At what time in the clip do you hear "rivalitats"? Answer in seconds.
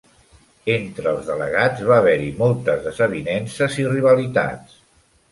3.91-4.81